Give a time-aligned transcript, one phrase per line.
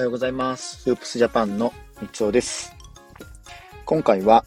[0.00, 0.82] おはようございます。
[0.84, 1.74] フープスジャパンの
[2.16, 2.74] 三尾です。
[3.84, 4.46] 今回は、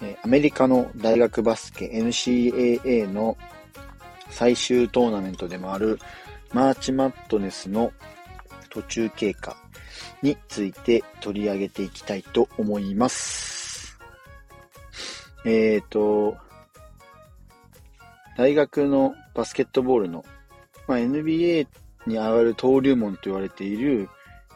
[0.00, 3.36] えアメリカの大学バスケ NCAA の
[4.30, 5.98] 最終トーナメントでもある
[6.52, 7.90] マーチマットネスの
[8.70, 9.56] 途中経過
[10.22, 13.98] について取り上げていきたいと思います。
[15.44, 16.36] えっ、と、
[18.38, 20.24] 大学のバスケットボールの、
[20.86, 21.66] まあ、NBA
[22.06, 24.08] に上がる登竜門と言われている、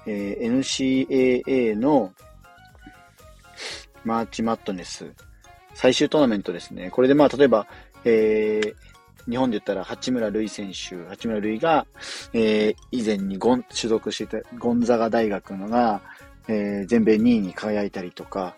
[0.09, 2.15] えー NCAA の
[4.05, 5.13] マーチマットネス
[5.75, 6.91] 最終トーナメントですね。
[6.91, 7.67] これでまあ例えば、
[8.05, 8.75] えー
[9.29, 11.87] 日本で言ったら八村塁選手、八村塁が、
[12.33, 16.01] えー以前にゴン所属していたゴンザガ大学のが、
[16.49, 18.57] えー全米2位に輝いたりとか、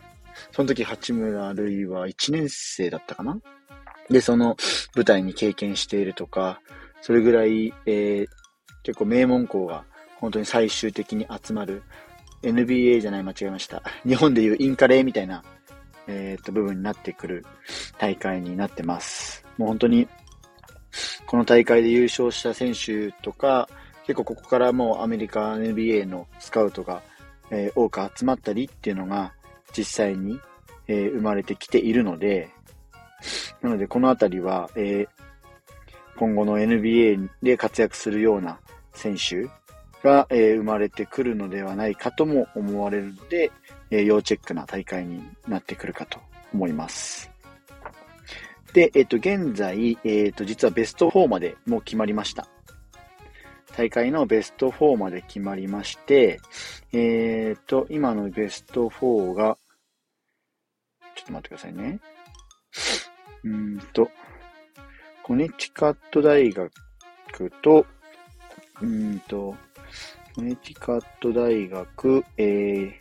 [0.53, 3.41] その時八村塁は1年生だったかな？
[4.09, 4.57] で、その
[4.95, 6.61] 舞台に経験しているとか、
[7.01, 8.27] それぐらい、えー
[8.83, 9.85] 結構名門校が
[10.21, 11.83] 本当に最終的に集まる
[12.43, 13.83] NBA じゃない、間違えました。
[14.07, 15.43] 日本でいうインカレみたいな、
[16.07, 17.47] えーっと、部分になってくる
[17.99, 19.45] 大会になってます。
[19.57, 20.09] もう本当に、
[21.27, 23.69] この大会で優勝した選手とか、
[24.07, 27.03] 結構ここからもうアメリカ NBA のスカウトが、
[27.51, 29.33] えー多く集まったりっていうのが
[29.77, 30.39] 実際に、
[30.87, 32.51] えー生まれてきているので、
[33.63, 35.09] なのでこのあたりは、えー
[36.17, 38.61] 今後の NBA で活躍するような
[38.93, 39.49] 選手
[40.03, 43.53] が、えー生まれてくるのではないかとも思われるので、
[43.91, 46.19] えー要チェックな大会になってくるかと
[46.53, 47.31] 思います。
[48.73, 52.47] で、えっ、と、現在、えっ、と、実はベスト4までもう決まりました。
[53.77, 56.41] 大会のベスト4まで決まりまして、
[56.93, 59.59] えっ、と、今のベスト4が、
[61.17, 62.01] ちょっと待ってくださいね。
[63.45, 64.11] うんと、
[65.23, 66.71] コネチカット大学
[67.63, 67.87] と、
[68.81, 69.57] うんと、
[70.35, 72.93] コネチカット大学、えー、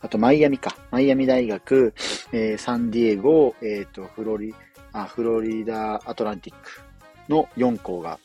[0.00, 0.76] あとマイアミか。
[0.90, 1.94] マイアミ大学、
[2.32, 4.52] えーサンディエゴ、えっ、と、フロリ、
[4.92, 6.80] あ、フロリダアトランティック
[7.28, 8.18] の4校が、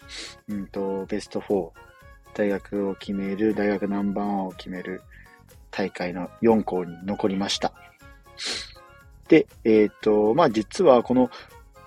[0.50, 1.69] うんと、ベスト4、
[2.34, 5.03] 大学を決める、大学ナンバーワンを決める
[5.69, 7.74] 大会の4校に残りました。
[9.28, 11.29] で、えっ、と、まあ、実はこの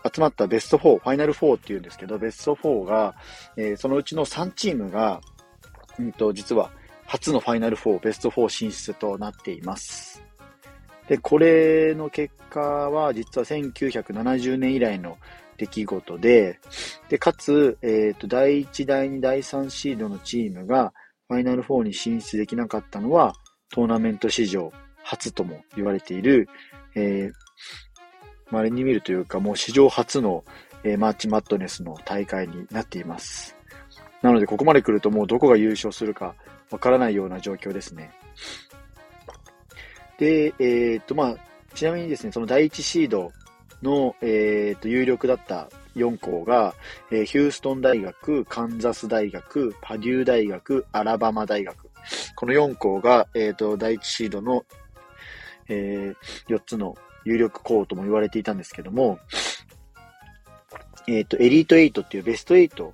[0.05, 3.15] 集まったベスト4、ファイナル4っていうんですけど、ベスト4が、
[3.57, 5.21] えーそのうちの3チームが、
[5.99, 6.71] うんと、実は
[7.07, 10.23] 初のファイナル4、ベスト4進出となっています。
[11.09, 15.17] で、これの結果は、実は1970年以来の
[15.57, 16.61] 出来事で、
[17.09, 20.93] で、かつ、えっ、と、第1、第2、第3シードのチームが、
[21.29, 23.35] ファイナル4に進出できなかったのは、
[23.71, 24.73] トーナメント史上
[25.03, 26.49] 初とも言われている、
[26.95, 27.33] えー、
[28.51, 30.45] 稀に見るというか、もう史上初の、
[30.85, 33.57] えーマーチマットネスの大会になっています。
[34.23, 36.35] なので、ここまで来るともうどこが優勝するか
[36.71, 38.11] わからないような状況ですね。
[40.19, 41.37] で、えーっと、まあ、
[41.75, 43.33] ちなみにですね、その第1シード
[43.83, 46.75] の、えーっと、有力だった4校が、
[47.11, 51.89] えーヒューストン大学、カンザス大学、パデュー大学、アラバマ大学。
[52.35, 54.65] この4校が、えーっと、第1シードの、
[55.69, 56.97] えー4つの
[57.29, 59.19] 有力校とも言われていたんですけども、
[61.07, 62.91] えっ、と、エリート8っていうベスト8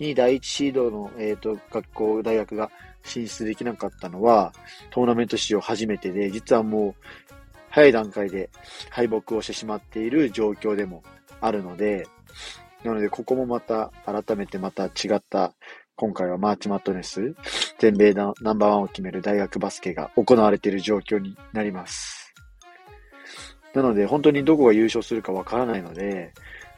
[0.00, 2.70] に第1シードの、えっ、と、学校、大学が
[3.04, 4.52] 進出できなかったのは、
[4.90, 7.02] トーナメント史上初めてで、実はもう、
[7.70, 8.50] 早い段階で
[8.90, 11.04] 敗北をしてしまっている状況でも
[11.40, 12.08] あるので、
[12.82, 15.54] なので、ここもまた、改めてまた違った、
[15.94, 17.36] 今回はマーチマットネス、
[17.78, 22.25] 全米ナナンバーワンを決める大学バスケが行われている状況になります。
[23.76, 26.32] なので、本当にどこが優勝するかわからないので、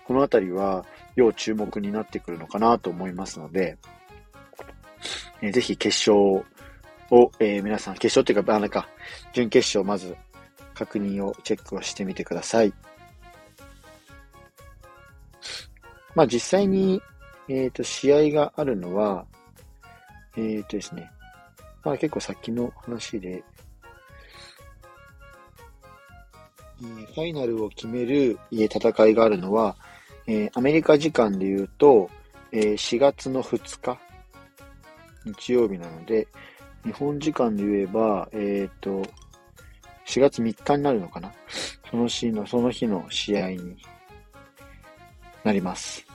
[0.05, 3.79] このあたりは要注目になってくるのかなと思いますので、
[5.41, 8.89] えーぜひ決勝を、えー皆さん、決勝っていうか、あなんか、
[9.33, 10.17] 準決勝まず
[10.75, 12.75] 確認を、チェックをしてみてください。
[16.17, 17.01] まあ実際に、
[17.49, 19.25] えっ、と、試合があるのは、
[20.37, 21.09] えっ、とですね、
[21.85, 23.45] まあ結構先の話で、
[26.83, 29.77] えファイナルを決めるえー戦いがあるのは、
[30.27, 32.11] えアメリカ時間で言うと、
[32.53, 33.99] え4月の2日、
[35.25, 36.29] 日曜日なので、
[36.85, 39.03] 日本時間で言えば、えっ、と、
[40.07, 41.33] 4月3日になるのかな？
[41.91, 43.77] その日の、その日の試合に
[45.45, 46.07] なります。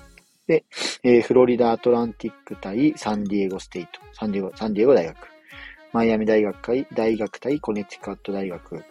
[0.47, 0.63] で、
[1.03, 5.17] えーフロリダアトランティック対サンディエゴステイト、サンディエゴ、サンディエゴ大学、
[5.91, 8.83] マイアミ大学対大学対コネティカット大学。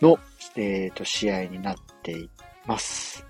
[0.00, 0.18] の、
[0.56, 2.28] えーと試合になってい
[2.66, 3.26] ます。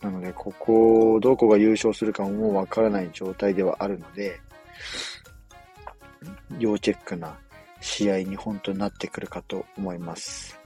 [0.00, 4.40] なので、ここ、どこが優勝するかももうわからない状態ではあるので、
[6.58, 7.36] 要チェックな
[7.80, 10.58] 試合に本当になってくるかと思います。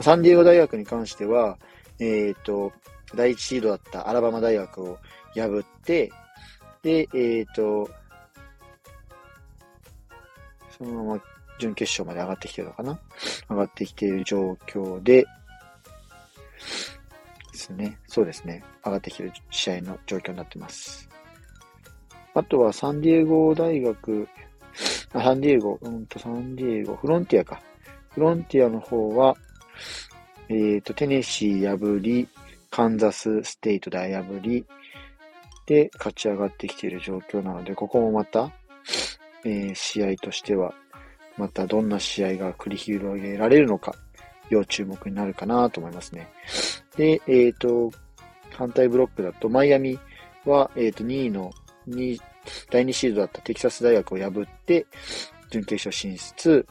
[0.00, 1.56] サンディエゴ大学に関しては、
[2.00, 2.72] えっ、ー、と、
[3.14, 4.98] 第一シードだったアラバマ大学を
[5.34, 6.10] 破って、
[6.82, 7.88] で、えっ、ー、と、
[10.76, 11.22] そのまま
[11.58, 12.98] 準決勝まで上がってきてるのかな？
[13.48, 15.22] 上がってきている状況で、
[17.52, 17.98] ですね。
[18.06, 18.62] そうですね。
[18.84, 21.08] 上がってきてる試合の状況になってます。
[22.34, 24.28] あとはサンディエゴ大学、
[25.12, 27.60] あサンディエゴ、うんとサンディエゴ、フロンティアか。
[28.10, 29.36] フロンティアの方は、
[30.48, 32.28] えっ、ー、と、テネシー破り、
[32.70, 34.64] カンザスステイト大破り、
[35.66, 38.50] で、勝ち上がってきている状況なので、ここもまた、
[39.44, 40.74] えー、試合としては、
[41.38, 43.94] またどんな試合が繰り広げられるのか、
[44.50, 46.28] 要注目になるかなと思いますね。
[46.96, 47.90] で、えっ、ー、と、
[48.50, 49.98] 反対ブロックだと、マイアミ
[50.44, 51.50] は、えっ、ー、と、2位の、
[51.88, 52.18] 2
[52.70, 54.86] 第2シードだったテキサス大学を破って、
[55.50, 56.66] 準決勝進出。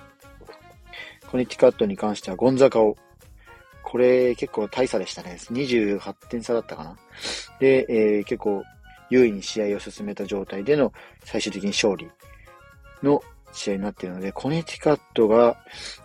[1.30, 2.96] コネティカットに関してはゴンザカを
[3.84, 5.38] これ結構大差でしたね。
[5.40, 6.98] 28点差だったかな。
[7.60, 8.64] で、えー、結構
[9.10, 10.92] 優位に試合を進めた状態での
[11.24, 12.10] 最終的に勝利
[13.02, 13.22] の
[13.52, 15.58] 試合になっているので、コネティカットが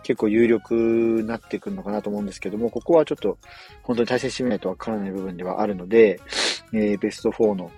[0.03, 3.37] 結構有力になってくるのかなと思うんですけども、ここはちょっと
[3.83, 6.19] 本当に対戦してみないとわからない部分ではあるので、
[6.73, 7.71] えー、ベスト4の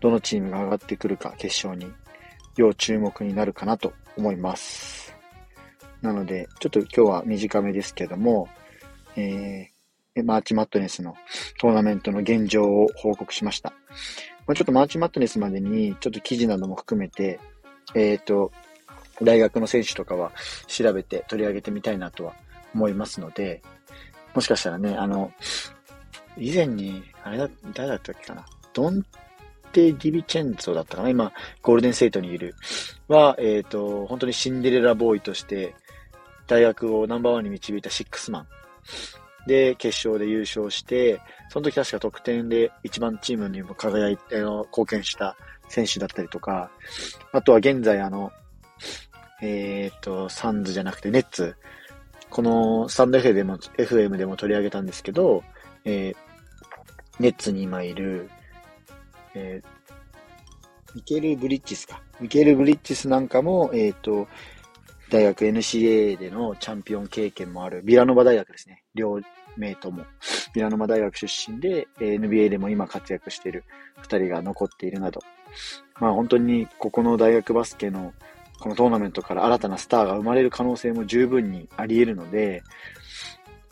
[0.00, 1.90] どのチームが上がってくるか決勝に
[2.56, 5.14] 要注目になるかなと思います。
[6.02, 8.48] なので、ちょっと今日は短めですけども、
[9.16, 11.14] えー、 March Madness の
[11.58, 13.72] トーナメントの現状を報告しました。
[14.46, 17.40] まあ、ちょっと March Madness までに、ちょっと記事なども含めて、
[17.94, 18.52] えっ、ー、と、
[19.22, 20.32] 大学の選手とかは
[20.66, 22.34] 調べて取り上げてみたいなとは
[22.74, 23.62] 思いますので、
[24.34, 25.32] もしかしたらね、あの、
[26.36, 28.44] 以前に、あれだ、誰だったっけかな？
[28.74, 29.02] ドン
[29.72, 31.08] テ・ディビチェンツォだったかな？
[31.08, 31.32] 今、
[31.62, 32.54] ゴールデンステイトにいる。
[33.08, 35.74] は、えっ、ー、と、本当にシンデレラボーイとして、
[36.46, 38.46] 大学をナンバーワンに導いたシックスマン
[39.48, 45.36] で、決勝で優勝して、その時確か得点で一番チームにも輝いて、貢献した
[45.68, 46.70] 選手だったりとか、
[47.32, 48.30] あとは現在あの、
[49.42, 51.56] えっ、ー、と、サンズじゃなくてネッツ、
[52.30, 55.42] このスタンド F でも、FM でも取り上げたんですけど、
[55.84, 56.16] えー、
[57.20, 58.30] ネッツに今いる、
[59.34, 62.02] えー、ミケル・ブリッジスか。
[62.20, 64.28] ミケル・ブリッジスなんかも、えっ、ー、と、
[65.10, 68.82] 大学 NCA でのチャンピオン経験もある、ビラノバ大学ですね。
[68.94, 69.20] 両
[69.56, 70.04] 名とも。
[70.54, 73.64] ビラノバ大学出身で、NBA でも今活躍している
[74.00, 75.20] 二人が残っているなど。
[76.00, 78.12] まあ本当にここの大学バスケの
[78.60, 82.62] このトーナメントから新たなスターが生まれる可能性も十分にあり得るので、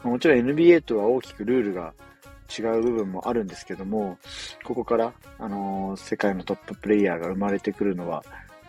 [0.03, 1.95] もちろん NBA とは大きくルールが
[2.57, 4.19] 違う部分もあるんですけども、
[4.65, 8.25] ここから、あのー、世界のトッププレイヤーが生まれてくるのは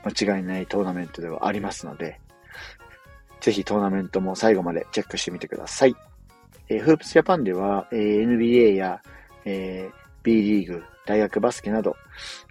[0.06, 2.20] 間違いないトーナメントではありますので、
[3.42, 5.96] ぜひトーナメントも最後までチェックしてみてください。
[6.70, 9.02] えー、フープスジャパンでは、えー、NBA や、
[9.44, 11.96] えー、B リーグ、大学バスケなど、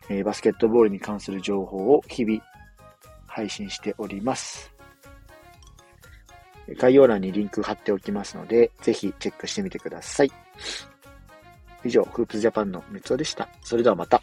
[0.09, 2.41] えー、バスケットボールに関する情報を日々
[3.35, 4.73] 配信しております。
[6.79, 10.31] 概要欄にリンク貼っておきますので、ぜひチェックしてみてください。
[11.85, 13.49] 以上、フープスジャパンのメツオでした。
[13.63, 14.23] それではまた。